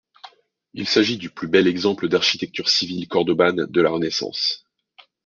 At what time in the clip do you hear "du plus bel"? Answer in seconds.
1.19-1.67